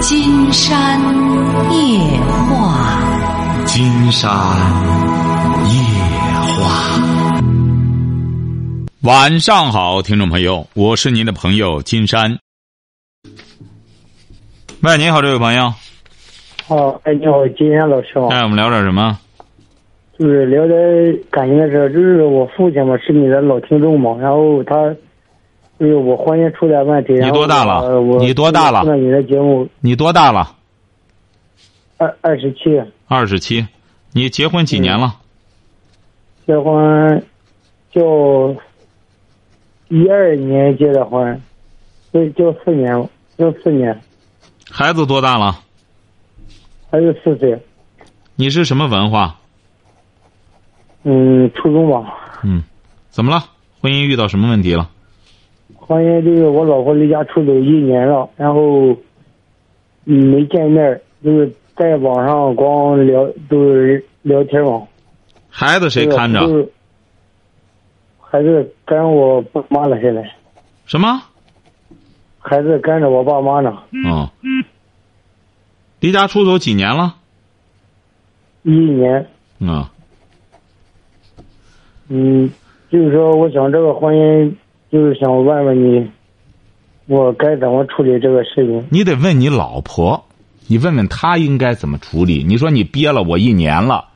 [0.00, 0.98] 金山
[1.70, 1.98] 夜
[2.48, 4.30] 话，金山
[5.68, 5.74] 夜
[6.56, 6.98] 话。
[9.02, 12.38] 晚上好，听众朋友，我是您的朋友金山。
[14.82, 15.70] 喂，你好，这位朋友。
[16.68, 18.28] 哦，哎，你好，金山老师好。
[18.28, 19.18] 哎，我们聊点什么？
[20.18, 20.78] 就是聊点
[21.30, 24.96] 感情的事儿，就是我父亲嘛是你的老听众嘛，然后他
[25.80, 27.14] 就是我婚姻出点问题。
[27.14, 27.98] 你多大了？
[28.18, 28.82] 你多大了？
[28.82, 29.66] 听了你的节目。
[29.80, 30.54] 你多大了？
[31.96, 32.80] 二二十七。
[33.08, 33.66] 二十七，
[34.12, 35.16] 你结婚几年了？
[36.46, 37.24] 结婚
[37.90, 38.54] 就
[39.88, 41.40] 一二年结的婚，
[42.12, 43.98] 就就四年，就四年。
[44.70, 45.60] 孩子多大了？
[46.90, 47.58] 孩子四岁。
[48.36, 49.38] 你是什么文化？
[51.04, 52.38] 嗯，初中吧。
[52.44, 52.62] 嗯，
[53.08, 53.44] 怎么了？
[53.80, 54.90] 婚姻遇到什么问题了？
[55.90, 58.96] 婚姻就是我老婆离家出走一年了，然后
[60.04, 64.86] 嗯没见面，就是在网上光聊，都是聊天嘛。
[65.48, 66.38] 孩子谁看着？
[68.20, 70.22] 孩子跟我爸妈了，现在。
[70.86, 71.20] 什么？
[72.38, 73.76] 孩子跟着我爸妈呢。
[73.90, 74.28] 嗯。
[75.98, 77.16] 离家出走几年了？
[78.62, 79.26] 一年。
[79.66, 79.90] 啊。
[82.06, 82.48] 嗯，
[82.88, 84.54] 就是说，我想这个婚姻，
[84.90, 86.10] 就是想问问你，
[87.06, 88.84] 我该怎么处理这个事情？
[88.90, 90.24] 你得问你老婆，
[90.66, 92.42] 你问问她应该怎么处理。
[92.42, 94.06] 你说你憋了我一年了，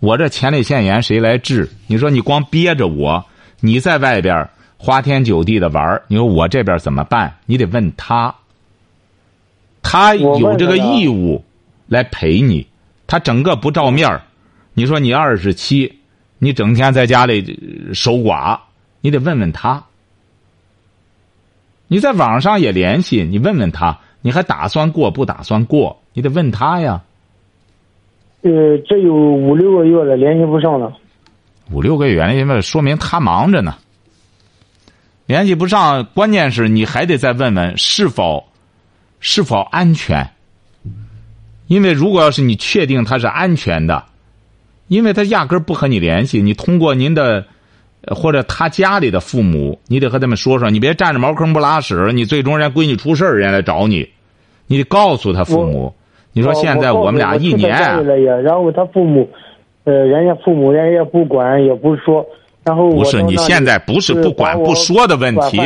[0.00, 1.68] 我这前列腺炎谁来治？
[1.86, 3.24] 你说你光憋着我，
[3.60, 7.34] 你在外边花天酒地的玩你说我这边怎么办？
[7.46, 8.34] 你得问她，
[9.82, 11.44] 他有这个义务
[11.86, 12.66] 来陪你，
[13.06, 14.20] 他整个不照面
[14.74, 16.00] 你说你二十七。
[16.40, 18.58] 你整天在家里守寡，
[19.00, 19.82] 你得问问他。
[21.94, 25.96] 你在网上也联系，你问问他，你还打算过不打算过？
[26.12, 27.00] 你得问他呀。
[28.42, 30.92] 呃，这有五六个月了，联系不上了。
[31.70, 33.76] 五六个月，因为说明他忙着呢。
[35.26, 38.42] 联系不上，关键是你还得再问问是否
[39.20, 40.28] 是否安全。
[41.68, 44.02] 因为如果要是你确定他是安全的。
[44.88, 47.46] 因为他压根儿不和你联系，你通过您的，
[48.08, 54.08] 或者他家里的父母，你得和他们说说，你别占着茅坑不拉屎，你最终人家闺女出事儿，人来找你，
[54.66, 55.94] 你得告诉他父母。
[56.32, 57.70] 你说现在我们俩一年，
[58.42, 59.30] 然后他父母，
[59.84, 62.26] 呃，人家父母人家不管也不说，
[62.64, 65.60] 然后不是你现在不是不管不说的问题，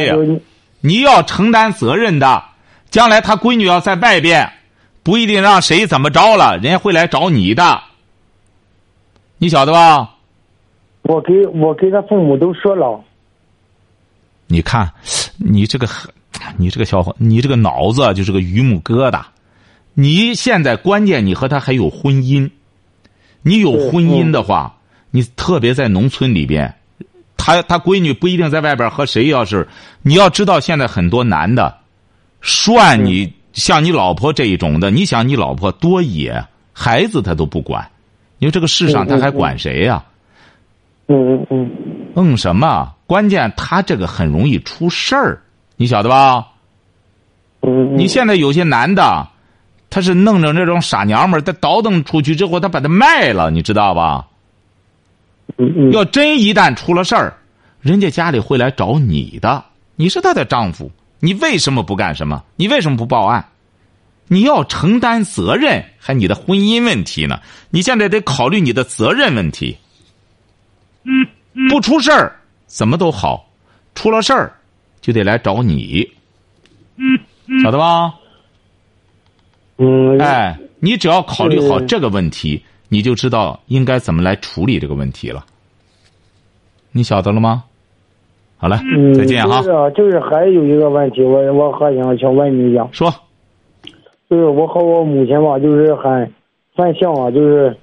[0.81, 2.43] 你要承担责任的，
[2.91, 4.47] 将来他闺女要在外边，
[5.03, 7.81] 不一定让谁怎么着了，人家会来找你的。
[9.39, 10.17] 你晓得吧？
[11.09, 13.03] 我给我给他父母都说了。
[14.47, 14.93] 你看，
[15.39, 15.89] 你这个，
[16.59, 19.23] 你这个小伙，你这个脑子就是个榆木疙瘩。
[19.95, 22.51] 你现在关键，你和他还有婚姻。
[23.41, 24.77] 你有婚姻的话，
[25.11, 26.75] 你特别在农村里边，
[27.39, 29.29] 他他闺女不一定在外边和谁。
[29.29, 29.67] 要是
[30.03, 31.79] 你要知道，现在很多男的，
[32.43, 36.45] 涮你像你老婆这一种的，你想你老婆多野，
[36.75, 37.91] 孩子他都不管。
[38.41, 40.05] 因为这个世上他还管谁呀？
[40.05, 40.15] 嗯
[41.09, 41.71] 嗯嗯。
[42.15, 42.95] 嗯什么？
[43.07, 45.41] 关键他这个很容易出事儿，
[45.77, 46.47] 你晓得吧？
[47.63, 47.97] 嗯。
[47.97, 49.27] 你现在有些男的，
[49.91, 54.27] 他是弄着这种傻娘们儿，他倒腾出去之后，他把它卖了，你知道吧？
[55.57, 55.93] 嗯嗯。
[55.93, 57.35] 要真一旦出了事儿，
[57.81, 59.65] 人家家里会来找你的。
[59.97, 60.91] 你是他的丈夫，
[61.21, 62.45] 你为什么不干什么？
[62.57, 63.45] 你为什么不报案？
[64.27, 67.41] 你要承担责任，还你的婚姻问题呢？
[67.71, 69.79] 你现在得考虑你的责任问题。
[71.71, 72.35] 不出事儿
[72.67, 73.49] 怎么都好，
[73.95, 74.53] 出了事儿
[75.01, 76.09] 就得来找你，
[76.97, 77.19] 嗯
[77.63, 78.15] 晓得吧？
[79.79, 80.19] 嗯。
[80.19, 85.45] 哎，你只要考虑好这个问题，你就知道应该怎么来处理这个问题了。
[86.93, 87.65] 你晓得了吗？
[88.57, 88.79] 好了，
[89.15, 89.63] 再见哈。
[89.63, 92.87] 就是就是还有一个问题，我我还想想问你一下。
[92.93, 93.13] 说。
[94.29, 96.31] 就是我和我母亲吧，就是很
[96.77, 97.75] 很像啊，就是，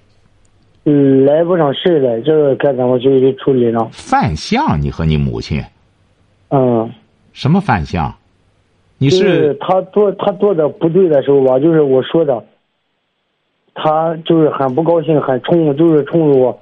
[0.85, 3.89] 嗯，来不上事了，这个该怎么去处理呢？
[3.91, 5.63] 犯相，你和你母亲？
[6.49, 6.89] 嗯。
[7.33, 8.15] 什么犯相？
[8.97, 12.45] 你是他做他做的不对的时候吧，就是我说的，
[13.73, 16.57] 他就是很不高兴，很冲，就是冲着我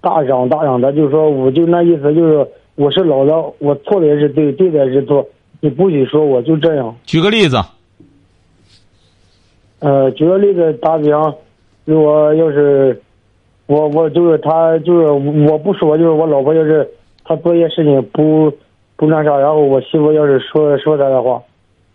[0.00, 2.46] 大嚷大嚷的，就是说，我就那意思，就是
[2.76, 5.26] 我是老的，我错的也是对，对的也是错，
[5.60, 6.94] 你不许说，我就这样。
[7.06, 7.56] 举个例子。
[9.80, 11.34] 呃，举个例子打比方，
[11.84, 13.02] 如果要是
[13.72, 15.06] 我我就是他就是
[15.48, 16.86] 我不说，就是我老婆要是
[17.24, 18.52] 他做一些事情不
[18.96, 21.40] 不那啥，然后我媳妇要是说说他的话，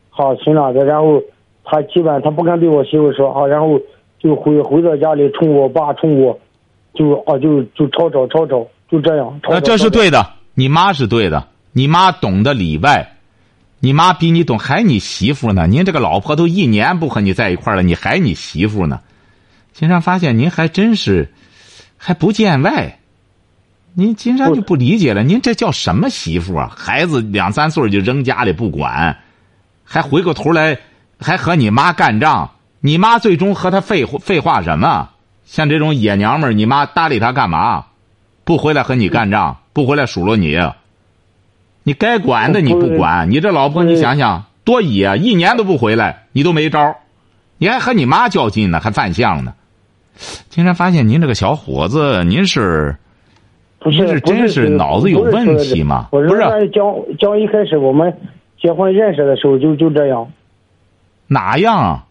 [0.10, 1.22] 好行了的，然后
[1.64, 3.80] 他基本他不敢对我媳妇说啊，然后
[4.18, 6.40] 就回回到家里冲我爸冲我，
[6.96, 9.40] 就啊就就吵吵吵吵，就这样。
[9.44, 10.26] 吵那这是对的，
[10.56, 13.18] 你妈是对的，你妈懂得里外，
[13.80, 15.68] 你妈比你懂，还你媳妇呢？
[15.68, 19.02] 您这个老婆都一年不和你在一块了，你还你媳妇呢？
[19.74, 21.30] 金山发现您还真是
[21.98, 23.00] 还不见外，
[23.94, 26.72] 您金山就不理解了，您这叫什么媳妇啊？
[26.76, 29.18] 孩子两三岁就扔家里不管，
[29.84, 30.78] 还回过头来
[31.20, 35.10] 还和你妈干仗，你妈最终和他废废话什么？
[35.46, 37.86] 像这种野娘们儿，你妈搭理她干嘛？
[38.44, 40.58] 不回来和你干仗，不回来数落你，
[41.84, 46.98] 你该管的你不管，你这老婆你想想多野，一年都不回来，你都没招儿
[47.58, 49.54] 你还和你妈较劲呢，还犯相呢。
[50.50, 52.96] 金山发现您这个小伙子，您是
[53.80, 56.84] 不是您是真是脑子有问题吗不是在讲
[57.20, 58.14] 讲一开始我们
[58.60, 60.32] 结婚认识的时候就就这样，
[61.28, 62.04] 哪样啊？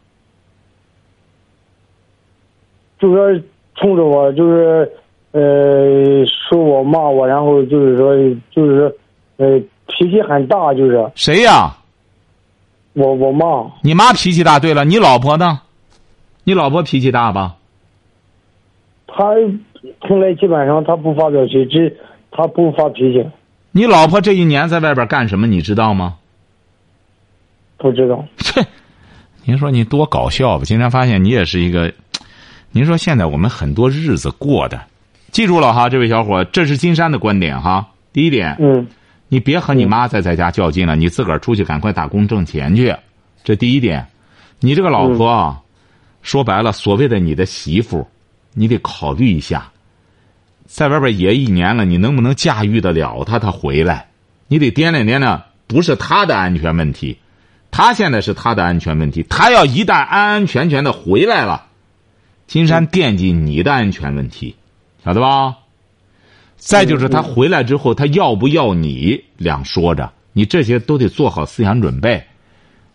[2.99, 3.41] 就说
[3.75, 4.91] 冲着我就是
[5.32, 8.17] 呃说我骂我，然后就是说
[8.50, 8.93] 就是说
[9.37, 11.76] 呃脾气很大，就是谁呀？
[12.94, 14.59] 我我妈你妈脾气大。
[14.59, 15.61] 对了，你老婆呢？
[16.44, 17.56] 你老婆脾气大吧？
[19.17, 19.33] 她
[20.07, 21.97] 从来基本上他不发表情，只
[22.31, 23.27] 她不发脾气，
[23.73, 25.47] 你老婆这一年在外边干什么？
[25.47, 26.17] 你知道吗？
[27.79, 28.25] 不知道。
[28.39, 28.63] 切，
[29.45, 30.65] 您说你多搞笑吧？
[30.65, 31.93] 经常发现你也是一个，
[32.73, 34.81] 您说现在我们很多日子过的，
[35.31, 37.89] 记住了哈，这位小伙，这是金山的观点哈。
[38.12, 38.87] 第一点，嗯
[39.29, 42.95] 你别和你妈再在家较劲了，你自个儿出去赶快打工挣钱去，
[43.45, 44.07] 这第一点。
[44.61, 45.62] 你这个老婆啊，
[46.23, 48.07] 说白了，所谓的你的媳妇，
[48.58, 49.70] 你得考虑一下，
[50.64, 53.38] 在外边也一年了，你能不能驾驭得了他？
[53.38, 54.08] 他回来，
[54.49, 57.19] 你得掂量掂量，不是他的安全问题，
[57.70, 59.23] 他现在是他的安全问题。
[59.29, 61.67] 他要一旦安安全全的回来了，
[62.47, 64.56] 金山惦记你的安全问题，
[65.05, 65.56] 晓得吧？
[66.56, 72.25] 再就是他回来之后，他要不要你两说着，你这些都得做好思想准备。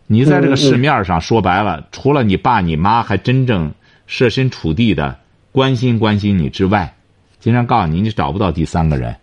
[0.07, 3.71] 你在这个市面上说白了，除了你爸你妈还真正
[4.07, 5.17] 设身处地的
[5.51, 6.95] 关心关心你之外，
[7.39, 9.15] 金山告诉你，你找不到第三个人。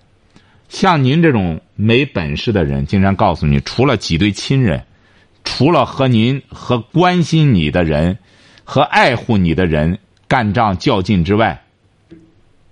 [0.69, 4.85] 像您这种没本事的人，金山告诉你，除了几对亲人，
[5.43, 8.19] 除了和您和关心你的人
[8.65, 11.63] 和爱护你的人干仗较劲之外，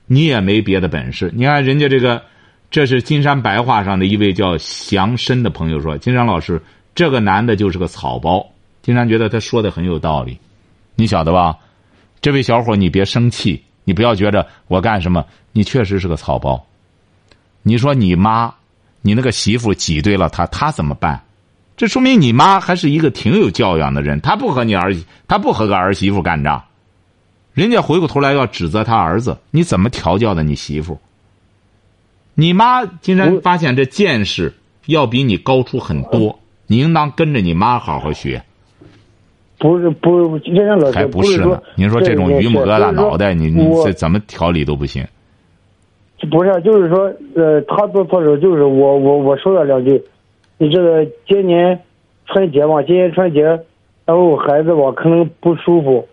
[0.06, 1.32] 你也没别的本事。
[1.34, 2.22] 你看人家这个，
[2.70, 6.60] 这是金山白话上的一位叫祥申的朋友说：“金山老师，
[6.94, 8.46] 这个男的就是个草包。”
[8.82, 10.38] 金山觉得他说的很有道理，
[10.94, 11.56] 你晓得吧？
[12.20, 16.66] 这位小伙，你别生气，你不要觉着我干什么，你确实是个草包。
[17.62, 18.52] 你说你妈，
[19.02, 21.22] 你那个媳妇挤兑了他，他怎么办？
[21.76, 24.96] 这说明你妈还是一个挺有教养的人，她不和你儿，
[25.28, 26.64] 她不和个儿媳妇干仗。
[27.52, 30.98] 人家回过头来要指责他儿子，你怎么调教的你媳妇？
[32.34, 34.54] 你妈竟然发现这见识
[34.86, 38.42] 要比你高出很多，你应当跟着你妈好好学。
[39.58, 41.62] 不是不，金山老师还不是呢说？
[41.74, 45.04] 您说这种榆木疙瘩脑袋，你你这怎么调理都不行。
[46.30, 50.02] 不是，就是说，呃，他做错事，就是我我我说了两句，
[50.58, 51.78] 你这个今年
[52.26, 53.42] 春节嘛，今年春节，
[54.04, 56.08] 然后孩子吧可能不舒服，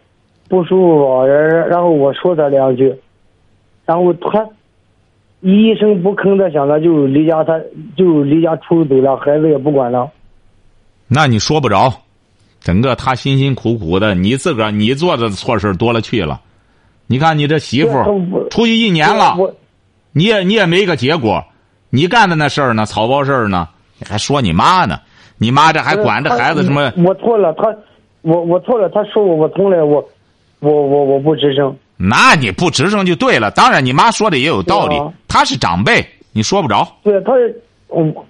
[0.49, 2.93] 不舒服吧，然然后我说他两句，
[3.85, 4.47] 然后他
[5.39, 7.59] 一声不吭的，想着就离家，他
[7.95, 10.11] 就离家出走了，孩子也不管了。
[11.07, 11.91] 那你说不着，
[12.63, 16.41] 整个他辛辛苦苦的，你自个儿你做的错事多了去了。
[17.05, 17.91] 你看你这媳妇
[18.49, 19.53] 出去一年了，我
[20.13, 21.43] 你也你也没个结果，
[21.89, 23.67] 你干的那事儿呢，草包事儿呢，
[23.99, 24.97] 你还说你妈呢？
[25.37, 26.91] 你妈这还管着孩子什么？
[26.97, 27.75] 我错了，他
[28.21, 30.03] 我我错了，他说我，我从来我
[30.59, 31.75] 我我我不吱声。
[31.97, 33.51] 那你不吱声就对了。
[33.51, 36.87] 当然，你妈说的也有道理对啊，她是长辈，你说不着。
[37.03, 37.33] 对，他
[37.89, 38.25] 我，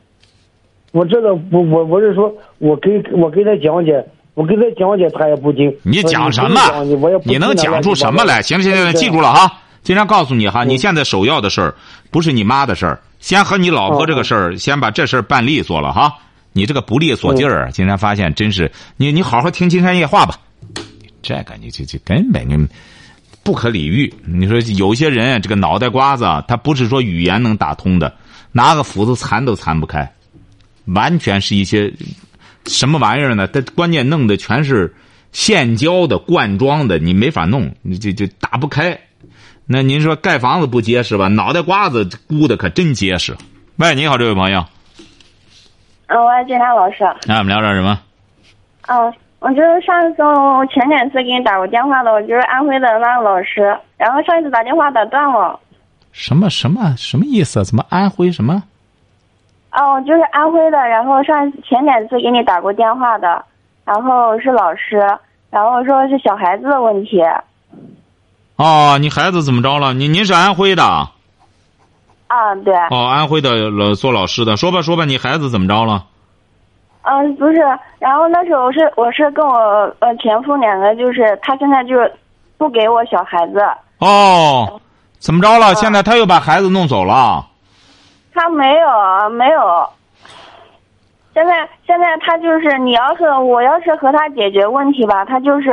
[0.91, 4.03] 我知道，我我我是说，我给我给他讲解，
[4.35, 5.71] 我给他讲解，他也不听。
[5.83, 7.33] 你讲什么你？
[7.33, 8.41] 你能讲出什么来？
[8.41, 9.59] 行了行了，行记住了哈。
[9.83, 11.75] 经常告诉你哈，嗯你现在首要的事儿
[12.09, 16.13] 不是你妈的事儿，先和你老婆这个事儿，先把这事儿办利索了哈。
[16.51, 20.35] 你这个不利索劲儿，金山发现真是你你好好听金山夜话吧。
[21.21, 22.57] 这个你这这根本就
[23.43, 24.11] 不可理喻。
[24.25, 28.13] 你说有些人这个脑袋瓜子啊，他不是说语言能打通的，
[28.51, 30.09] 拿个斧子残都残不开，
[30.85, 31.91] 完全是一些
[32.65, 33.48] 什么玩意儿呢？
[33.48, 34.96] 它关键弄的全是
[35.32, 39.00] 现浇的、灌装的，你没法弄，你这这打不开。
[39.65, 41.27] 那您说盖房子不结实吧？
[41.27, 43.36] 脑袋瓜子箍的可真结实。
[43.77, 44.65] 喂，你好，这位朋友，
[46.08, 46.98] 嗯，我是金山老师。
[47.25, 48.00] 那我们聊点什么？
[48.88, 53.62] 嗯，我就是上一次我前两次给你打过电话的，我就是安徽的那个老师，
[53.98, 55.60] 然后上一次打电话打断了。
[56.12, 57.63] 什么什么什么意思？
[57.65, 58.63] 怎么安徽什么？
[59.74, 63.44] 哦，就是安徽的，然后上前两次给你打过电话的，
[63.84, 65.00] 然后是老师，
[65.50, 67.22] 然后说是小孩子的问题。
[68.56, 69.94] 哦，你孩子怎么着了？
[69.94, 70.84] 你您是安徽的？
[72.27, 72.74] 啊，对。
[72.92, 76.06] 哦，安徽的老做老师的，说吧说吧，你孩子怎么着了？
[77.01, 77.60] 嗯，不是，
[77.98, 79.58] 然后那时候是我是跟我
[80.00, 82.13] 呃前夫两个，就是他现在就是
[82.58, 83.60] 不给我小孩子。
[83.98, 84.80] 哦，
[85.18, 85.74] 怎么着了？
[85.74, 87.48] 现在他又把孩子弄走了？
[88.33, 89.89] 他没有，没有。
[91.33, 95.71] 现在现在他就是你要是我要是和他解决问题吧，他就是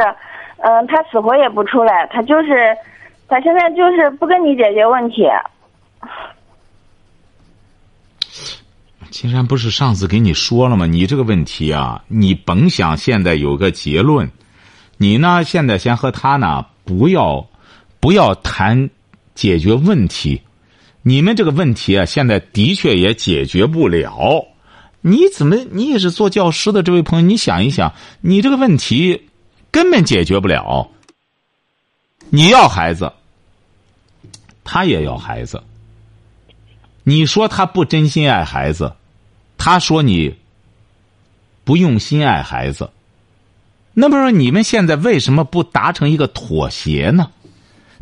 [0.58, 2.76] 嗯，他死活也不出来，他就是
[3.28, 5.26] 他现在就是不跟你解决问题。
[9.10, 10.86] 金山不是上次给你说了吗？
[10.86, 14.30] 你这个问题啊，你甭想现在有个结论，
[14.96, 17.44] 你呢现在先和他呢不要
[17.98, 18.88] 不要谈
[19.34, 20.40] 解决问题，
[21.02, 24.47] 你们这个问题啊现在的确也解决不了。
[25.00, 29.28] 你怎么你也是做教师的这位朋友，你想一想，你这个问题
[29.71, 30.90] 根本解决不了。
[32.28, 33.12] 你要孩子，
[34.62, 35.62] 他也要孩子，
[37.02, 38.92] 你说他不真心爱孩子。
[39.62, 40.37] 他说：“你
[41.64, 42.88] 不用心爱孩子，
[43.92, 47.30] 那么说你们现在为什么不达成一个妥协呢？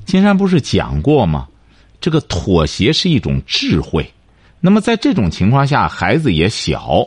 [0.04, 1.48] 金山不是讲过吗？
[2.00, 4.08] 这个妥协是一种智慧。
[4.60, 7.06] 那么在这种情况下，孩子也小，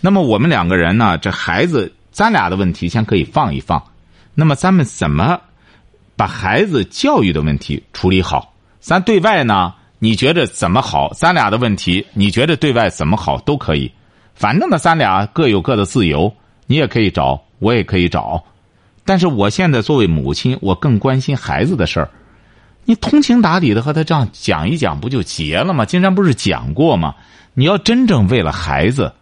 [0.00, 1.18] 那么我们两个人呢？
[1.18, 3.82] 这孩子，咱俩的问题先可以放一放。
[4.34, 5.40] 那么咱们怎么
[6.16, 8.54] 把孩子教育的问题处理好？
[8.80, 11.10] 咱对外呢？”你觉得怎么好？
[11.14, 13.90] 咱俩的问题，你觉得对外怎么好都可以。
[14.34, 16.30] 反正呢，咱俩各有各的自由，
[16.66, 18.44] 你也可以找，我也可以找。
[19.06, 22.10] 但是我现在作为母亲，我更关心孩子的事儿。
[22.86, 25.84] 你通情达理的和他这样讲一讲，不就结了吗？
[25.84, 27.14] 金山不是讲过吗？
[27.52, 29.12] 你要真正为了孩子，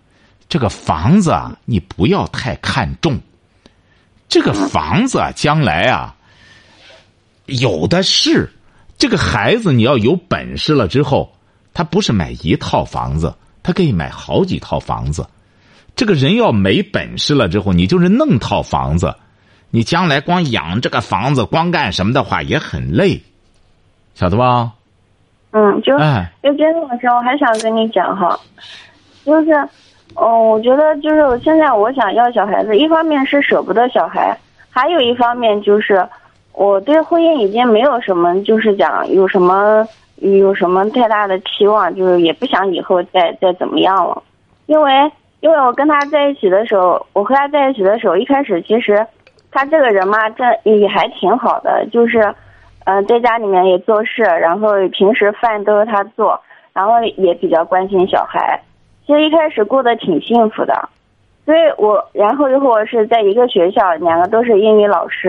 [0.49, 3.19] 这个房子啊，你不要太看重。
[4.29, 6.15] 这个房子啊，将来啊，
[7.47, 8.53] 有的是。
[8.97, 11.37] 这个孩子，你要有本事了之后，
[11.73, 15.27] 他不是买一套房子，他可以买好几套房子。
[15.97, 19.15] 这个人要没本事了之后，你就是弄套房子，
[19.71, 23.21] 你将来光养这个房子，光干什么的话也很累，
[24.15, 24.73] 晓得吧？
[25.53, 25.97] 嗯，就
[26.43, 28.39] 就今天晚上我还想跟你讲哈，
[29.25, 29.53] 就是，
[30.15, 34.37] 哦，我觉得就是现在我想要小孩子，一方面是舍不得小孩，
[34.71, 36.07] 还有一方面就是。
[36.57, 39.85] 我对婚姻已经没有什么，就是讲有什么
[40.19, 44.23] 有什么太大的期望，就是也不想以后再再怎么样了，
[44.67, 44.93] 因为
[45.41, 49.05] 因为我跟他在一起的时候，我和他在一起的时候，一开始其实
[49.51, 52.33] 他这个人嘛，这也还挺好的，就是
[52.85, 56.41] 嗯，在家里面也做事，然后平时饭都是他做，
[56.73, 58.61] 然后也比较关心小孩，
[59.07, 60.89] 其实一开始过得挺幸福的，
[61.45, 65.29] 所以我然后又和我是在一个学校，两个都是英语老师。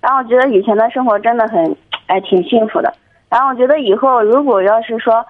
[0.00, 2.92] 然后我觉得以前的生活真的很，哎，挺幸福的。
[3.28, 5.24] 然后我觉得以后如果要是说，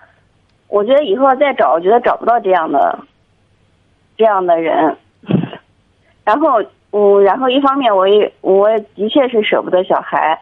[0.68, 2.98] 我觉得以后再找，我觉得找不到这样的，
[4.16, 4.96] 这样的人。
[6.24, 10.38] 然后，我然后一方面我也我的确是舍不得小孩，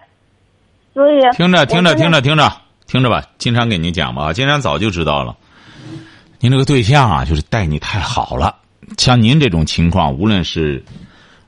[0.94, 2.50] 所以听着听着听着听着
[2.86, 4.32] 听着吧，金山给您讲吧。
[4.32, 5.36] 金山早就知道了，
[6.40, 8.56] 您这个对象啊，就是待你太好了。
[8.96, 10.82] 像您这种情况，无论是。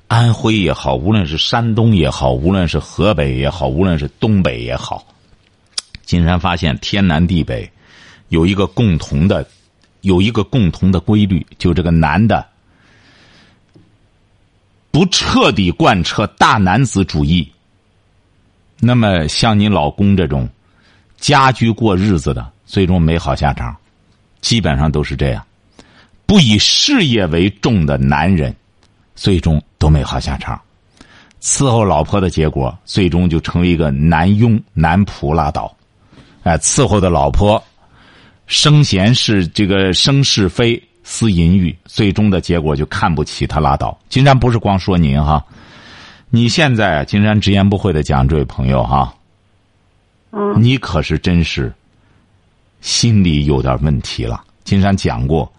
[0.08, 5.04] 安徽也好，无论是山东也好，无论是河北也好，无论是东北也好，
[6.04, 7.68] 金山发现天南地北
[8.28, 9.44] 有一个共同的，
[10.02, 12.46] 有一个共同的规律，就这个男的
[14.92, 17.52] 不彻底贯彻大男子主义，
[18.80, 20.48] 那么像你老公这种
[21.18, 23.76] 家居过日子的，最终没好下场，
[24.40, 25.44] 基本上都是这样，
[26.26, 28.54] 不以事业为重的男人。
[29.18, 30.60] 最终都没好下场，
[31.40, 35.74] 伺候老婆的结果，最终就成为一个男佣、男仆拉倒。
[36.42, 37.60] 哎，伺候的老婆
[38.46, 43.98] 生闲是这个生是非、思淫欲，最终的结果就看不起他拉倒。
[44.10, 45.42] 金山不是光说您哈，
[46.30, 49.14] 你现在金山直言不讳的讲，这位朋友哈，
[50.30, 51.72] 嗯，你可是真是
[52.80, 54.44] 心理有点问题了。
[54.64, 55.52] 金山讲过。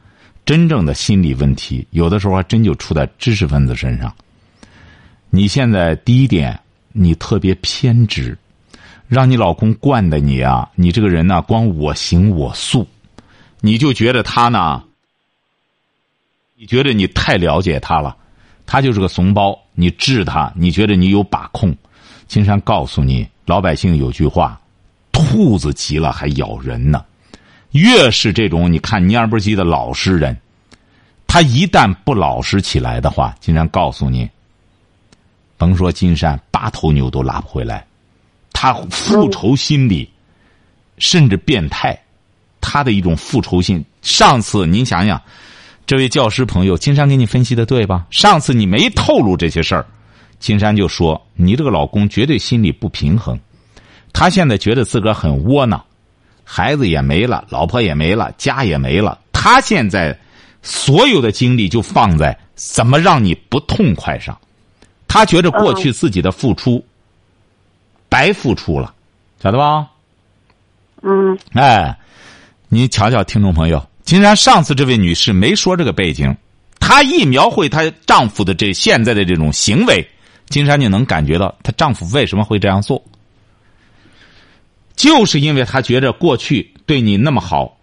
[0.45, 4.15] 真正的心理问题，有的时候还真就出在知识分子身上。
[5.29, 6.57] 你现在第一点，
[6.93, 8.37] 你特别偏执，
[9.09, 12.87] 让你老公惯的你啊，你这个人呢，光我行我素，
[13.59, 14.81] 你就觉得他呢，
[16.55, 18.15] 你觉得你太了解他了，
[18.67, 21.75] 他就是个怂包，你治他，你觉得你有把控？
[22.27, 24.61] 金山告诉你，老百姓有句话：
[25.11, 27.03] 兔子急了还咬人呢。
[27.71, 30.37] 越是这种你看蔫不唧的老实人，
[31.25, 34.29] 他一旦不老实起来的话，金山告诉你，
[35.57, 37.85] 甭说金山八头牛都拉不回来。
[38.51, 40.09] 他复仇心理，
[40.97, 41.97] 甚至变态，
[42.59, 43.83] 他的一种复仇心。
[44.01, 45.21] 上次您想想，
[45.87, 48.05] 这位教师朋友，金山给你分析的对吧？
[48.11, 49.85] 上次你没透露这些事儿，
[50.37, 53.39] 金山就说你这个老公绝对心理不平衡，
[54.11, 55.81] 他现在觉得自个儿很窝囊。
[56.43, 59.17] 孩子也没了，老婆也没了，家也没了。
[59.31, 60.17] 他现在
[60.61, 64.37] 所有的精力就放在怎么让你不痛快上。
[65.07, 66.83] 他觉得过去自己的付出
[68.09, 68.93] 白付出了，
[69.41, 69.87] 晓得吧？
[71.01, 71.37] 嗯。
[71.53, 71.97] 哎，
[72.67, 76.33] 你瞧瞧，听众朋友，金山上次这位女士没说这个背景，
[76.79, 80.07] 她一描绘她丈夫的这现在的这种行为，
[80.47, 83.03] 金山就能感觉到她丈夫为什么会这样做。
[84.95, 87.77] 就是因为他觉着过去对你那么好，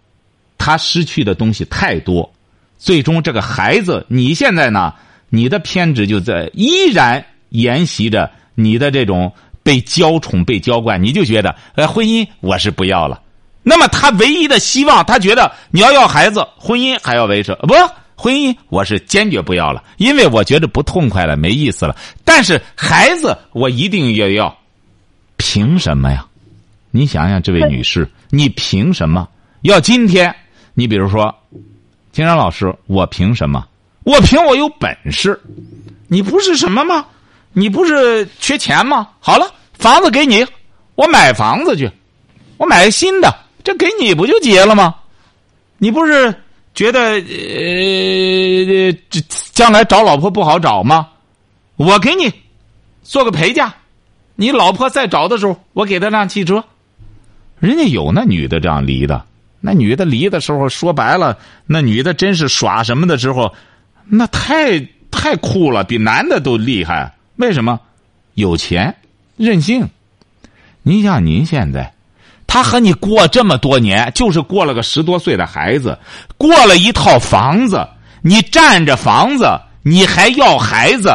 [0.57, 2.33] 他失去的东西太多，
[2.79, 4.95] 最终这个孩子，你现在呢，
[5.29, 13.21] 你的偏执就在依然沿袭着你的这种被娇宠、被娇惯，你就觉得，呃，婚姻我是不要了。
[13.67, 17.73] 那么他唯一的希望，他觉得你要要孩子，婚姻还要维持，不，
[18.15, 21.95] 婚姻我是坚决不要了，因为我觉得不痛快了，没意思了。
[22.23, 24.55] 但是孩子我一定要要，
[25.37, 26.23] 凭什么呀？
[26.91, 29.27] 你想想，这位女士，你凭什么
[29.63, 30.33] 要今天？
[30.75, 31.33] 你比如说，
[32.11, 33.65] 金山老师，我凭什么？
[34.03, 35.41] 我凭我有本事。
[36.07, 37.03] 你不是什么吗？
[37.51, 39.09] 你不是缺钱吗？
[39.19, 40.45] 好了，房子给你，
[40.93, 41.89] 我买房子去，
[42.57, 44.95] 我买个新的，这给你不就结了吗？
[45.77, 46.33] 你不是
[46.73, 49.19] 觉得呃，这
[49.51, 51.09] 将来找老婆不好找吗？
[51.75, 52.31] 我给你
[53.03, 53.73] 做个陪嫁，
[54.35, 56.63] 你老婆再找的时候，我给她辆汽车。
[57.59, 59.25] 人家有那女的这样离的，
[59.59, 63.51] 那女的离的时候，说白了，那女的真是耍什么的时候，
[64.05, 67.15] 那太太酷了，比男的都厉害。
[67.37, 67.79] 为什么？
[68.35, 68.95] 有钱，
[69.37, 69.89] 任性。
[70.83, 71.94] 您像您现在，
[72.47, 75.97] 他和你过这么多年，就是过了个十多岁的孩子，
[76.37, 77.85] 过了一套房子，
[78.21, 79.45] 你占着房子，
[79.83, 81.13] 你还要孩子。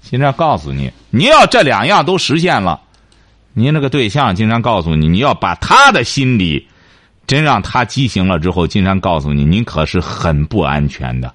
[0.00, 2.80] 现在告诉你，你要这两样都实现了。
[3.52, 6.66] 您那个对象经常告诉你，你要把他的心理
[7.26, 11.32] 真让他畸形了之后，经常告诉你，您可是很不安全的。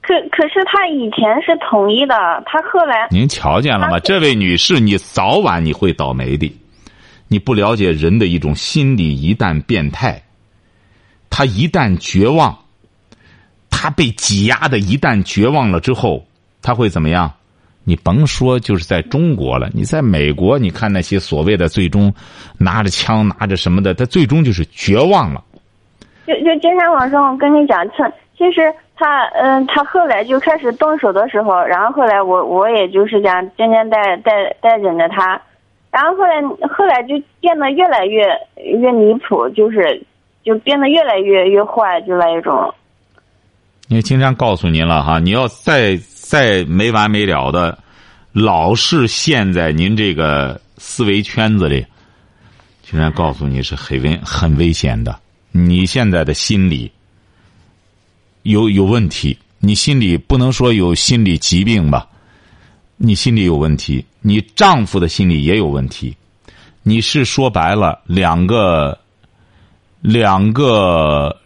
[0.00, 2.14] 可可是他以前是同意的，
[2.44, 4.00] 他后来您瞧见了吗？
[4.00, 6.52] 这位女士，你早晚你会倒霉的。
[7.32, 10.22] 你不了解人的一种心理，一旦变态，
[11.30, 12.54] 他一旦绝望，
[13.70, 16.26] 他被挤压的，一旦绝望了之后，
[16.60, 17.32] 他会怎么样？
[17.84, 19.70] 你甭说，就是在中国了。
[19.72, 22.12] 你在美国，你看那些所谓的最终
[22.58, 25.42] 拿着枪、拿着什么的，他最终就是绝望了。
[26.26, 35.40] 就就今天晚上我跟你讲，他其实他嗯，他后来就开始动手的时候，然后后来我我也就是讲天天带带带领着他，
[35.92, 36.42] 然后后来
[36.74, 38.24] 后来就变得越来越
[38.56, 40.04] 越离谱，就是
[40.42, 42.74] 就变得越来越越坏，就那一种。
[43.86, 45.96] 因为经常告诉您了哈，你要再。
[46.32, 47.78] 再没完没了的，
[48.32, 51.84] 老是陷在您这个思维圈子里，
[52.82, 55.14] 经常告诉你是很危很危险的。
[55.50, 56.90] 你现在的心理
[58.44, 62.08] 有有问题，你心里不能说有心理疾病吧？
[62.96, 66.16] 你心里有问题，你丈夫的心理也有问题。
[66.82, 68.98] 你是说白了两个
[70.00, 71.36] 两个。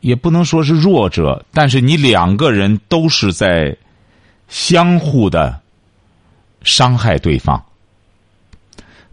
[0.00, 3.76] 也不能说是弱者，但是你两个人都是在
[4.46, 5.60] 相互的
[6.62, 7.60] 伤害对方。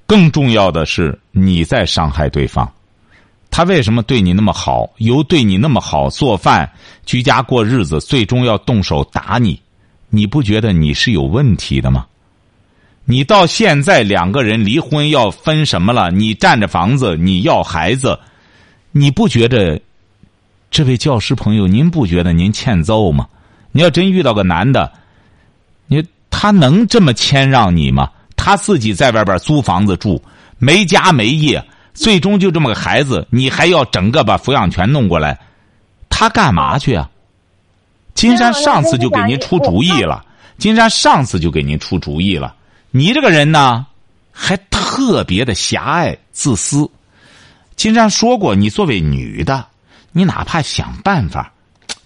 [0.05, 2.71] 更重要的是，你在伤害对方。
[3.49, 4.87] 他为什么对你那么好？
[4.97, 6.71] 由对你那么好做饭、
[7.03, 9.59] 居家过日子，最终要动手打你，
[10.15, 12.05] 你不觉得你是有问题的吗？
[13.03, 16.09] 你到现在两个人离婚要分什么了？
[16.09, 18.17] 你占着房子，你要孩子，
[18.93, 19.81] 你不觉得？
[20.71, 23.27] 这位教师朋友，您不觉得您欠揍吗？
[23.73, 24.89] 你要真遇到个男的，
[25.87, 28.09] 你他能这么谦让你吗？
[28.37, 30.23] 他自己在外边租房子住，
[30.57, 31.61] 没家没业，
[31.93, 35.37] 最终就这么个孩子，你还要整个把抚养权弄过来，
[36.09, 37.09] 他干嘛去啊？
[38.15, 40.25] 金山上次就给您出主意了，
[40.57, 42.55] 金山上次就给您出主意了。
[42.89, 43.85] 你这个人呢，
[44.31, 46.89] 还特别的狭隘自私。
[47.75, 49.65] 金山说过，你作为女的。
[50.13, 51.51] 你哪怕想办法，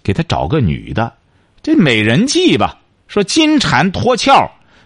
[0.01, 1.13] 给他找个女的，
[1.61, 2.79] 这美人计吧。
[3.07, 4.31] 说金蝉脱壳，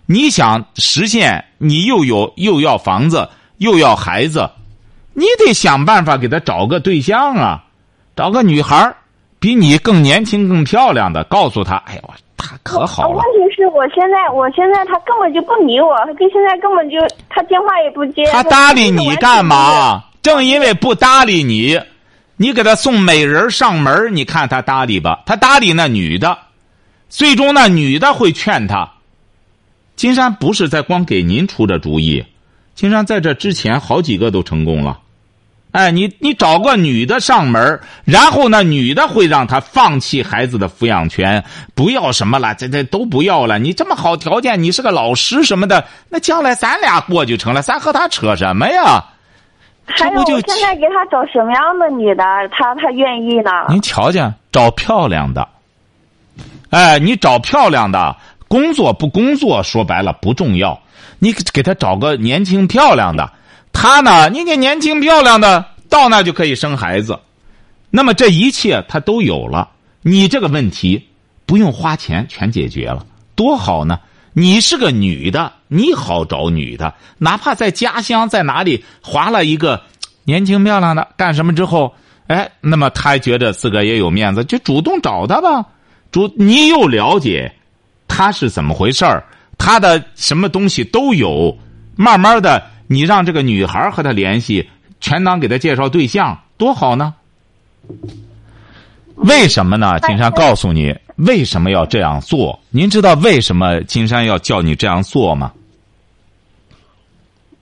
[0.06, 4.52] 你想实现，你又有又要房子，又要孩子，
[5.14, 7.64] 你得想办法给他找个对象啊，
[8.14, 8.94] 找个女孩
[9.44, 13.18] 比你更年轻、更漂亮的，告诉他，哎呦，他可好了。
[13.18, 16.96] 问题是我现在，我现在他根本就不理我，他跟现在根本就
[17.28, 18.24] 他电话也不接。
[18.32, 20.02] 他搭理你干嘛？
[20.22, 21.78] 正因为不搭理你。
[22.38, 25.24] 你给他送美人上门，你看他搭理吧？
[25.26, 26.38] 他搭理那女的，
[27.10, 28.90] 最终那女的会劝他。
[29.98, 32.24] 金山不是在光给您出这主意，
[32.76, 35.00] 金山在这之前好几个都成功了。
[35.74, 43.58] 哎，你你找个女的上门，然后呢女的会让他放弃孩子的抚养权，不要什么了，这这都不要了。
[43.58, 49.04] 你这么好条件，你是个老师什么的，那将来咱俩过就成了，咱和他扯什么呀？
[49.86, 53.52] 还有，现在给他找什么样的女的，他他愿意呢？
[53.68, 55.48] 您瞧瞧，找漂亮的。
[56.70, 58.16] 哎，你找漂亮的，
[58.48, 60.80] 工作不工作，说白了不重要。
[61.20, 63.32] 你给他找个年轻漂亮的，
[63.74, 67.20] 他呢，你给年轻漂亮的到那就可以生孩子。
[67.90, 69.70] 那么这一切他都有了，
[70.02, 71.10] 你这个问题
[71.46, 73.06] 不用花钱全解决了，
[73.36, 74.00] 多好呢！
[74.32, 79.82] 你是个女的，你好找女的，哪怕在家乡在哪里划了一个
[80.24, 81.94] 年轻漂亮的，干什么之后，
[82.28, 85.66] 哎，那么他觉得自个也有面子，就主动找他吧。
[86.12, 87.54] 主，你又了解
[88.08, 89.24] 他是怎么回事儿，
[89.58, 91.56] 他的什么东西都有。
[91.96, 94.70] 慢慢的，你让这个女孩和他联系，
[95.00, 97.14] 全当给他介绍对象，多好呢。
[99.16, 100.00] 为什么呢？
[100.00, 100.98] 金山告诉你。
[101.16, 102.60] 为什么要这样做？
[102.72, 105.54] 您知道为什么金山要叫你这样做吗？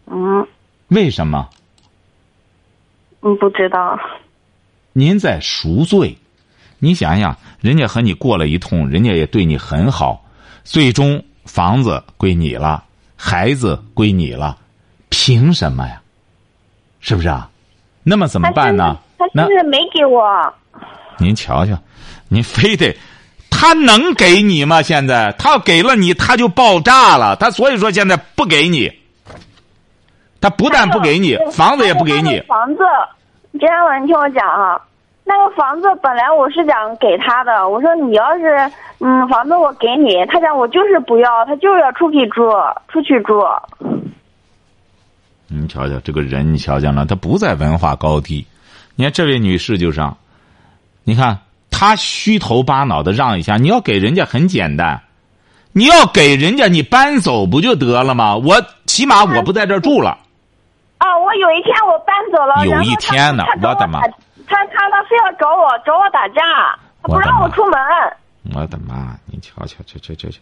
[0.08, 0.48] 嗯。
[0.88, 1.50] 为什么？
[3.22, 4.00] 嗯，不知道。
[4.94, 6.18] 您在赎罪。
[6.80, 10.26] 你想想，人家和你过了一通，人家也对你很好，
[10.64, 12.84] 最终房子归你了，
[13.16, 14.58] 孩子归你了，
[15.24, 16.02] 凭什么呀？
[17.00, 17.48] 是不是啊？
[18.04, 18.98] 那么怎么办呢？
[19.20, 20.52] 他现在没给我。
[21.20, 21.78] 您瞧瞧，
[22.28, 22.92] 您非得。
[23.52, 24.82] 他能给你吗？
[24.82, 27.36] 现在他要给了你，他就爆炸了。
[27.36, 28.92] 他所以说现在不给你，
[30.42, 32.40] 他不但不给你，房子也不给你。
[32.48, 32.82] 房子，
[33.60, 34.82] 金安文，你听我讲啊，
[35.24, 37.70] 那个房子本来我是想给他的。
[37.70, 38.58] 我说你要是
[39.02, 42.52] 嗯，房子我给你，他讲我就是不要，他就是要出去住，
[42.88, 43.40] 出去住。
[45.52, 48.46] 你瞧瞧这个人，你瞧见了，他不在文化高低。
[48.96, 50.18] 你看这位女士就上，
[51.04, 51.40] 你看。
[51.74, 55.02] 她虚头巴脑的让一下，你要给人家很简单，
[55.72, 58.36] 你要给人家你搬走不就得了吗？
[58.36, 60.10] 我起码我不在这住了。
[61.00, 64.02] 啊，我有一天我搬走了，有一天呢，我的妈！
[64.46, 66.42] 他他他非要找我找我打架，
[67.02, 67.80] 他不让我出门。
[68.54, 69.18] 我的妈！
[69.26, 70.38] 你瞧瞧，这这这这，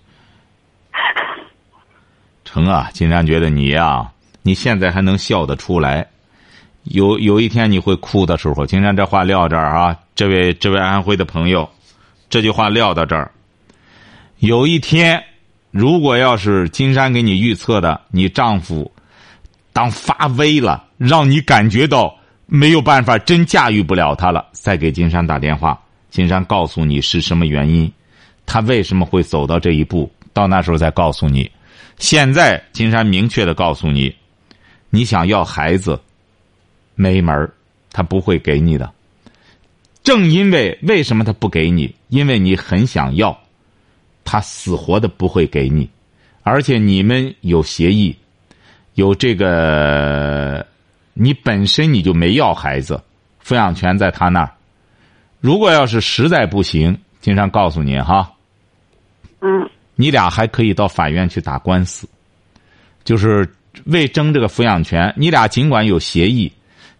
[2.44, 2.90] 成啊！
[2.92, 6.08] 金山觉得你呀，你现在还能笑得出来。
[6.84, 11.70] 有有一天你会哭的时候，今天这话撂这儿啊，这位这位安徽的朋友，
[12.30, 13.32] 这句话撂到这儿。
[14.40, 15.22] 有一天，
[15.72, 18.92] 如果要是金山给你预测的，你丈夫
[19.74, 27.92] 当发威了，让你感觉到没有办法，真驾驭不了他了，再给金山打电话，金山告诉你是什么原因，
[28.46, 31.52] 他为什么会走到这一步，到那时候再告诉你。
[31.98, 34.16] 现在金山明确的告诉你，
[34.90, 36.00] 你想要孩子。
[36.96, 37.50] 没门
[37.94, 38.92] 他不会给你的。
[40.04, 41.96] 正因为为什么他不给你？
[42.10, 43.40] 因为你很想要，
[44.26, 45.90] 他死活的不会给你，
[46.44, 48.18] 而且你们有协议，
[48.96, 50.66] 有这个，
[51.14, 53.02] 你本身你就没要孩子，
[53.46, 54.52] 抚养权在他那儿。
[55.40, 58.34] 如果要是实在不行，经常告诉您哈，
[59.40, 62.10] 嗯，你俩还可以到法院去打官司，
[63.06, 63.48] 就是
[63.86, 65.14] 为争这个抚养权。
[65.18, 66.52] 你俩尽管有协议。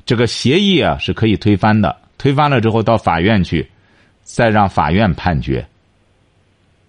[0.06, 3.70] 这个协议啊是可以推翻的，推翻了之后到法院去，
[4.24, 5.64] 再让法院判决。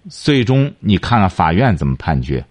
[0.09, 2.43] 最终你看看法院怎么判决，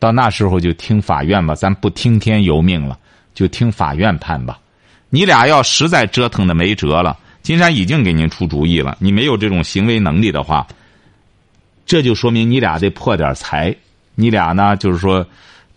[0.00, 2.98] 到那时候就听法院吧，咱不听天由命了，
[3.34, 4.58] 就听法院判吧。
[5.10, 8.96] 你俩要实在折腾的没辙了，金山已经给您出主意了。
[8.98, 10.66] 你没有这种行为能力的话，
[11.86, 13.72] 这就说明你俩得破点财。
[14.16, 15.24] 你俩呢，就是说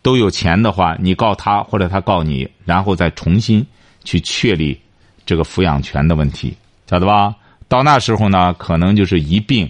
[0.02, 3.66] 都有钱的话，你告他或者他告你，然后再重新。
[4.06, 4.80] 去确立
[5.26, 6.56] 这个抚养权的问题，
[6.88, 7.36] 晓得吧？
[7.68, 9.70] 到那时候呢，可能就是一并，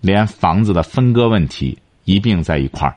[0.00, 2.96] 连房子的分割问题一并在一块儿。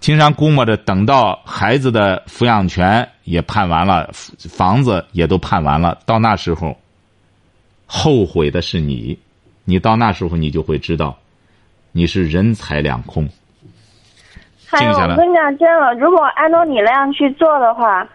[0.00, 6.76] 青山估摸着，等到孩子的抚养权也判完了，房子也都判完了，到那时候，
[7.86, 9.16] 后悔的是你，
[9.64, 11.16] 你到那时候你就会知道，
[11.92, 13.28] 你是人财两空。
[14.70, 18.06] 还有，我跟你讲，真的，如果按照你那样去做的话，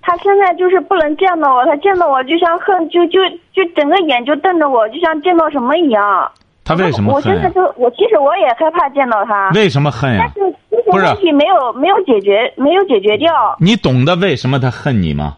[0.00, 3.20] 他现在就是不能见到我，他见到我就像恨，就就
[3.52, 6.30] 就整个眼就瞪着我，就像见到什么一样。
[6.64, 7.14] 他为什么恨？
[7.14, 9.50] 我现在就我其实我也害怕见到他。
[9.54, 10.30] 为什么恨呀？
[10.34, 13.56] 但是这些问题没有没有解决，没有解决掉。
[13.60, 15.36] 你懂得为什么他恨你吗？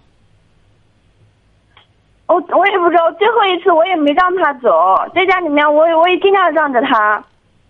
[2.27, 4.71] 我我也不知道，最后一次我也没让他走，
[5.13, 7.21] 在家里面我我也尽量让着他。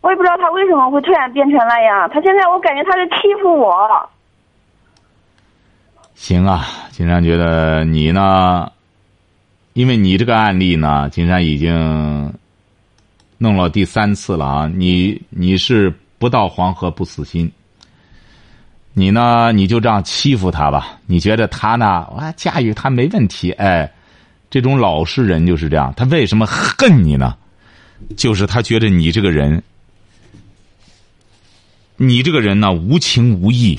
[0.00, 2.08] 我也不知道他为什么会突然变成那样。
[2.10, 4.10] 他现在我感觉他是欺负我。
[6.14, 8.70] 行啊，金山觉得你呢，
[9.74, 12.32] 因为你这个案例呢，金山已经
[13.36, 14.70] 弄了第三次了啊。
[14.74, 17.50] 你你是不到黄河不死心。
[18.94, 20.98] 你呢，你就这样欺负他吧。
[21.06, 23.50] 你觉得他呢，我驾驭他没问题。
[23.52, 23.90] 哎，
[24.50, 25.92] 这种老实人就是这样。
[25.94, 27.34] 他为什么恨你呢？
[28.16, 29.62] 就是他觉得你这个人。
[32.02, 33.78] 你这个人呢，无情无义，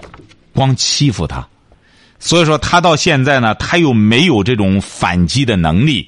[0.53, 1.47] 光欺负他，
[2.19, 6.07] 所以说他到现在呢，他又没有这种反击的能力。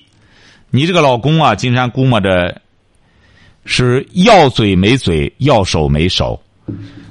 [0.70, 2.62] 你这个老公啊，金山估摸着
[3.66, 6.40] 是要嘴没嘴，要手没手。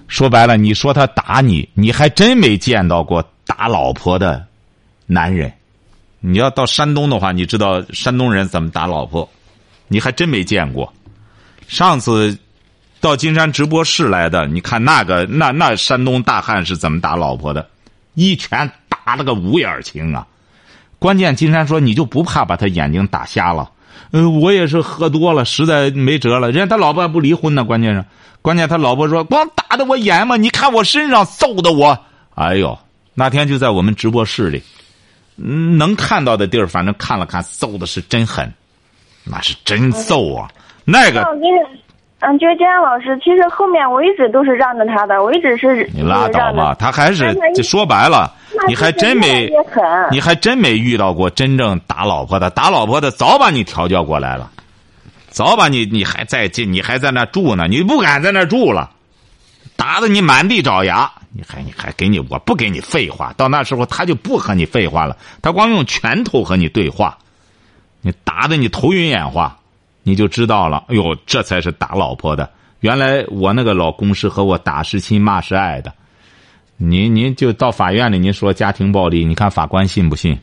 [0.06, 4.46] 说白了，你说他打你，你还真没见到过打老婆的
[5.06, 5.52] 男人。
[6.20, 9.28] 你要到山东的话，你知道山东人怎么打老婆，
[9.88, 10.94] 你还真没见过。
[11.66, 12.38] 上次。
[13.02, 17.68] 到金山直播室来的，你看那个那那山东大汉是怎么打老婆的？
[18.14, 20.24] 一拳打了个五眼青啊！
[21.00, 23.68] 关键金山说你就不怕把他眼睛打瞎了？
[24.12, 26.52] 呃，我也是喝多了，实在没辙了。
[26.52, 28.04] 人家他老婆还不离婚呢，关键是，
[28.40, 31.98] 关键他老婆说光打的我眼嘛，你看我身上揍的我，
[32.36, 32.78] 哎呦，
[33.14, 34.62] 那天就在我们直播室里，
[35.34, 38.48] 能看到的地儿，反正看了看，揍的是真狠，
[39.24, 40.48] 那是真揍啊，
[40.84, 41.26] 那个。
[42.24, 48.32] 嗯，就是金老师，其实后面我一直都是让着他的，我一直是你拉倒吧，他还是就说白了，
[48.68, 49.50] 你还真没，
[50.08, 54.48] 你还真没遇到过真正打老婆的，打老婆的早把你调教过来了，
[55.30, 58.88] 早把你你还在这，你还在那住呢，你不敢在那住了，
[59.74, 67.18] 打的你满地找牙，你还你还给你我不给你废话，到那时候他就不和你废话了，他光用拳头和你对话，
[68.00, 69.56] 你打的你头晕眼花。
[70.02, 72.50] 你就知道了，哎呦，这才是打老婆的。
[72.80, 75.92] 原来我那个老公是和我打是亲骂是爱的。
[76.76, 80.36] 您您就到法院里，您说家庭暴力，你看法官信不信？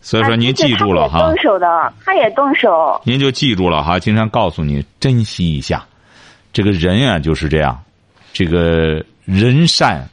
[0.00, 1.18] 所以说您记住了哈。
[1.18, 3.00] 动手的，他也动手。
[3.04, 5.84] 您就记住了哈，经常告诉你珍惜一下，
[6.52, 7.82] 这个人啊就是这样，
[8.32, 10.08] 这个人善，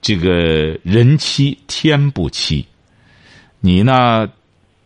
[0.00, 2.64] 这个人欺天不欺，
[3.58, 4.28] 你呢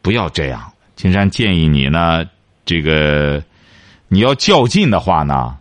[0.00, 0.72] 不要这样。
[1.00, 2.28] 青山建议你呢，
[2.66, 3.42] 这个
[4.08, 5.56] 你要较劲的话呢，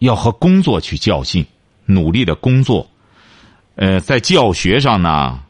[0.00, 1.46] 要和工作去较劲，
[1.86, 2.86] 努力的工作。
[3.76, 5.42] 呃，在教学上呢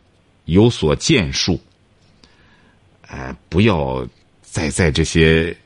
[0.45, 1.61] 有所建树，
[3.09, 4.07] 呃，不要
[4.43, 5.57] 再在这些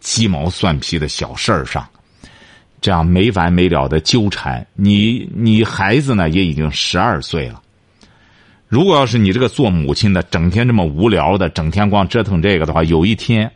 [0.00, 1.88] 鸡毛蒜皮的小事儿上，
[2.82, 4.66] 这样没完没了的纠缠。
[4.74, 7.61] 你你孩子呢也已经十二岁了。
[8.72, 13.52] 如果要是你这个做母亲的整天这么无聊的，整天光折腾这个的话，有一天，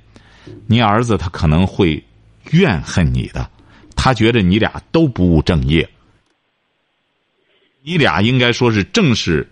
[0.67, 2.05] 你儿子他可能会
[2.51, 3.49] 怨恨你的，
[3.97, 5.89] 他觉得你俩都不务正业，
[7.83, 9.49] 你俩应该说是正是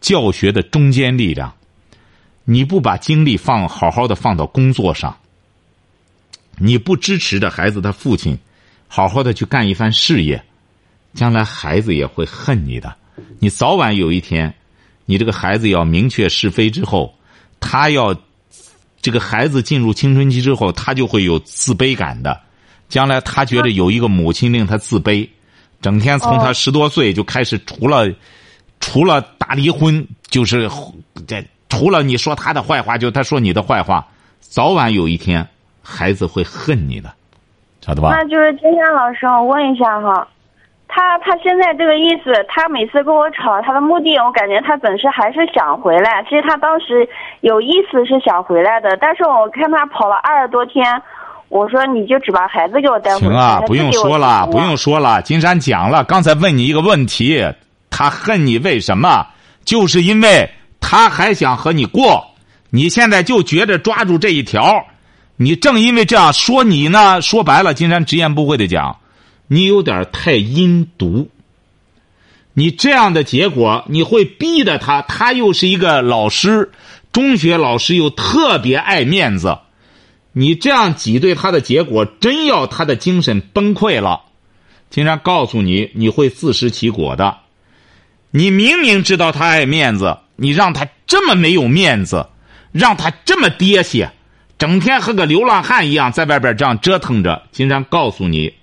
[0.00, 1.52] 教学的中坚力量，
[2.44, 5.18] 你不把精力放好好的放到工作上，
[6.56, 8.38] 你不支持着孩子的父亲
[8.86, 10.40] 好好的去干一番事业，
[11.14, 12.94] 将来孩子也会恨你的，
[13.40, 14.54] 你早晚有一天。
[15.04, 17.14] 你这个孩子要明确是非之后，
[17.58, 18.14] 他要
[19.00, 22.40] 这个孩子进入青春期之后，他就会有自卑感的。
[22.88, 25.28] 将来他觉得有一个母亲令他自卑，
[25.80, 28.12] 整天从他十多岁就开始，除了
[28.80, 30.68] 除了打离婚，就是
[31.26, 34.06] 这除了你说他的坏话，就他说你的坏话，
[34.40, 35.46] 早晚有一天
[35.82, 37.12] 孩子会恨你的，
[37.80, 38.10] 晓得吧？
[38.10, 40.26] 那就是今天老师，我问一下哈。
[40.92, 46.20] 他他现在这个意思，他每次跟我吵，他的目的我感觉他本身还是想回来。
[46.24, 47.08] 其实他当时
[47.42, 50.84] 有意思是想回来的，但是我看他跑了二十多天，
[51.48, 53.32] 我说你就只把孩子给我带回来。
[53.32, 55.22] 行啊，不用说了，不用说了。
[55.22, 57.40] 金山讲了，刚才问你一个问题，
[57.88, 59.24] 他恨你为什么？
[59.64, 60.50] 就是因为
[60.80, 62.26] 他还想和你过，
[62.70, 64.84] 你现在就觉着抓住这一条，
[65.36, 68.96] 你正因为这样说你呢，说白了，金山直言不讳的讲。
[69.52, 71.28] 你有点太阴毒，
[72.54, 76.70] 你这样的结果，你会逼得他，他又是一个老师，
[77.10, 79.58] 中学老师又特别爱面子，
[80.30, 84.20] 你这样挤兑他的结果，真要他的精神崩溃了，
[84.88, 87.38] 金山告诉你，你会自食其果的。
[88.30, 92.28] 你明明知道他爱面子，你让他这么没有面子，
[92.70, 94.08] 让他这么憋屈，
[94.58, 97.42] 整天和个流浪汉一样在外边这样折腾着。
[97.50, 98.54] 金山告诉你，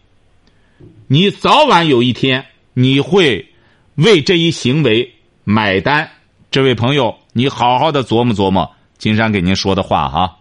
[1.10, 3.54] 你早晚有一天你会
[3.96, 5.15] 为这一行为
[5.46, 6.12] 买单。
[6.52, 10.38] 这位朋友，你好好的琢磨琢磨，金山给您说的话哈。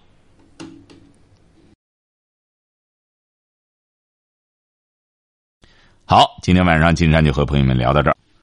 [6.05, 8.16] 好，今天晚上金山就和朋友们聊到这儿。